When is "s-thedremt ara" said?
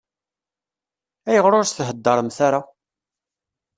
1.65-2.61